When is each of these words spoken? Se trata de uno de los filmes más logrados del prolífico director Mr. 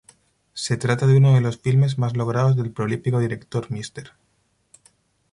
Se 0.55 0.77
trata 0.77 1.05
de 1.05 1.15
uno 1.15 1.35
de 1.35 1.41
los 1.41 1.59
filmes 1.59 1.99
más 1.99 2.17
logrados 2.17 2.55
del 2.55 2.71
prolífico 2.71 3.19
director 3.19 3.69
Mr. 3.69 4.13